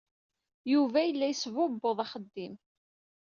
Yuba 0.73 0.99
yella 1.03 1.25
yesbubbuḍ 1.27 1.97
axeddim. 2.05 2.53